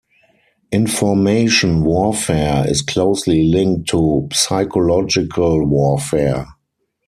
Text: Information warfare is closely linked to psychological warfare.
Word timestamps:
Information 0.71 1.83
warfare 1.83 2.67
is 2.67 2.81
closely 2.81 3.43
linked 3.43 3.87
to 3.91 4.27
psychological 4.33 5.63
warfare. 5.67 6.47